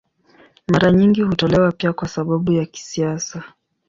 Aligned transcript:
Mara 0.67 0.91
nyingi 0.91 1.21
hutolewa 1.21 1.71
pia 1.71 1.93
kwa 1.93 2.07
sababu 2.07 2.55
za 2.55 2.65
kisiasa. 2.65 3.43